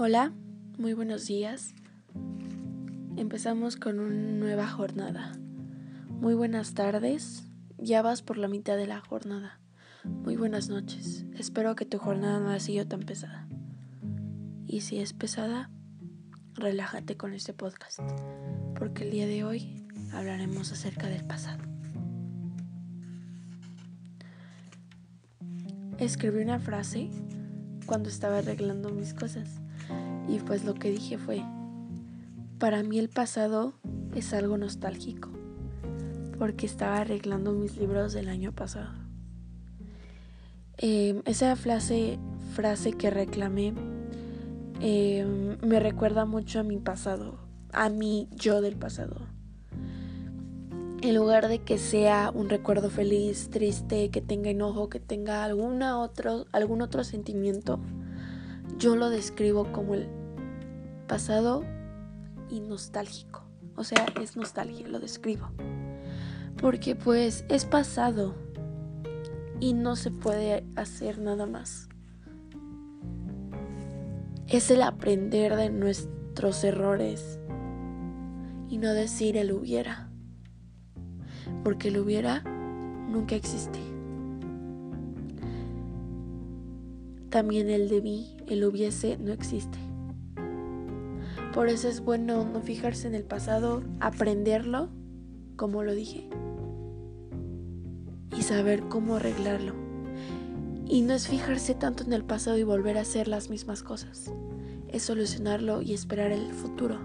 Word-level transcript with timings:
Hola, 0.00 0.32
muy 0.78 0.92
buenos 0.92 1.26
días. 1.26 1.74
Empezamos 3.16 3.74
con 3.74 3.98
una 3.98 4.14
nueva 4.14 4.68
jornada. 4.68 5.32
Muy 6.08 6.34
buenas 6.34 6.74
tardes. 6.74 7.50
Ya 7.78 8.00
vas 8.00 8.22
por 8.22 8.38
la 8.38 8.46
mitad 8.46 8.76
de 8.76 8.86
la 8.86 9.00
jornada. 9.00 9.58
Muy 10.04 10.36
buenas 10.36 10.68
noches. 10.68 11.26
Espero 11.36 11.74
que 11.74 11.84
tu 11.84 11.98
jornada 11.98 12.38
no 12.38 12.50
haya 12.50 12.60
sido 12.60 12.86
tan 12.86 13.00
pesada. 13.00 13.48
Y 14.68 14.82
si 14.82 15.00
es 15.00 15.14
pesada, 15.14 15.68
relájate 16.54 17.16
con 17.16 17.34
este 17.34 17.52
podcast, 17.52 17.98
porque 18.78 19.02
el 19.02 19.10
día 19.10 19.26
de 19.26 19.42
hoy 19.42 19.84
hablaremos 20.12 20.70
acerca 20.70 21.08
del 21.08 21.24
pasado. 21.24 21.64
Escribí 25.98 26.40
una 26.40 26.60
frase 26.60 27.10
cuando 27.84 28.08
estaba 28.08 28.38
arreglando 28.38 28.90
mis 28.90 29.12
cosas 29.12 29.60
y 30.28 30.38
pues 30.40 30.64
lo 30.64 30.74
que 30.74 30.90
dije 30.90 31.18
fue, 31.18 31.42
para 32.58 32.82
mí 32.82 32.98
el 32.98 33.08
pasado 33.08 33.72
es 34.14 34.34
algo 34.34 34.58
nostálgico, 34.58 35.30
porque 36.38 36.66
estaba 36.66 36.98
arreglando 36.98 37.52
mis 37.52 37.76
libros 37.76 38.12
del 38.12 38.28
año 38.28 38.52
pasado. 38.52 38.92
Em, 40.76 41.22
esa 41.24 41.56
frase, 41.56 42.18
frase 42.52 42.92
que 42.92 43.10
reclamé 43.10 43.74
em, 44.80 45.56
me 45.66 45.80
recuerda 45.80 46.24
mucho 46.24 46.60
a 46.60 46.62
mi 46.62 46.76
pasado, 46.78 47.38
a 47.72 47.88
mi 47.88 48.28
yo 48.32 48.60
del 48.60 48.76
pasado. 48.76 49.16
En 51.00 51.14
lugar 51.14 51.48
de 51.48 51.60
que 51.60 51.78
sea 51.78 52.32
un 52.34 52.48
recuerdo 52.48 52.90
feliz, 52.90 53.50
triste, 53.50 54.10
que 54.10 54.20
tenga 54.20 54.50
enojo, 54.50 54.88
que 54.88 54.98
tenga 55.00 55.44
alguna 55.44 55.98
otro, 55.98 56.46
algún 56.52 56.82
otro 56.82 57.04
sentimiento, 57.04 57.78
yo 58.78 58.96
lo 58.96 59.08
describo 59.08 59.70
como 59.72 59.94
el 59.94 60.17
pasado 61.08 61.64
y 62.48 62.60
nostálgico. 62.60 63.42
O 63.74 63.82
sea, 63.82 64.06
es 64.22 64.36
nostalgia, 64.36 64.86
lo 64.86 65.00
describo. 65.00 65.48
Porque 66.60 66.94
pues 66.94 67.44
es 67.48 67.64
pasado 67.64 68.34
y 69.60 69.72
no 69.72 69.96
se 69.96 70.10
puede 70.10 70.64
hacer 70.76 71.18
nada 71.18 71.46
más. 71.46 71.88
Es 74.46 74.70
el 74.70 74.82
aprender 74.82 75.56
de 75.56 75.70
nuestros 75.70 76.62
errores 76.64 77.38
y 78.68 78.78
no 78.78 78.92
decir 78.92 79.36
el 79.36 79.52
hubiera. 79.52 80.10
Porque 81.64 81.88
el 81.88 81.98
hubiera 81.98 82.42
nunca 83.08 83.34
existe. 83.34 83.78
También 87.30 87.68
el 87.68 87.88
debí, 87.88 88.36
el 88.46 88.64
hubiese 88.64 89.18
no 89.18 89.32
existe. 89.32 89.87
Por 91.52 91.68
eso 91.68 91.88
es 91.88 92.00
bueno 92.00 92.44
no 92.44 92.60
fijarse 92.60 93.08
en 93.08 93.14
el 93.14 93.24
pasado, 93.24 93.82
aprenderlo, 94.00 94.90
como 95.56 95.82
lo 95.82 95.94
dije, 95.94 96.28
y 98.36 98.42
saber 98.42 98.82
cómo 98.88 99.16
arreglarlo. 99.16 99.74
Y 100.86 101.02
no 101.02 101.14
es 101.14 101.28
fijarse 101.28 101.74
tanto 101.74 102.04
en 102.04 102.12
el 102.12 102.24
pasado 102.24 102.58
y 102.58 102.62
volver 102.62 102.98
a 102.98 103.02
hacer 103.02 103.28
las 103.28 103.50
mismas 103.50 103.82
cosas, 103.82 104.32
es 104.88 105.02
solucionarlo 105.02 105.82
y 105.82 105.94
esperar 105.94 106.32
el 106.32 106.52
futuro. 106.52 106.98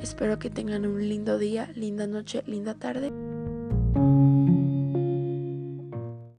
Espero 0.00 0.38
que 0.38 0.50
tengan 0.50 0.86
un 0.86 1.08
lindo 1.08 1.38
día, 1.38 1.70
linda 1.74 2.06
noche, 2.06 2.42
linda 2.46 2.74
tarde. 2.74 3.12